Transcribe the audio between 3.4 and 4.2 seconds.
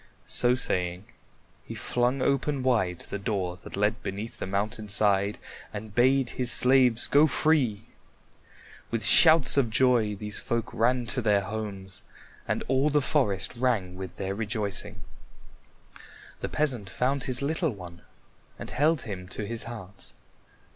that led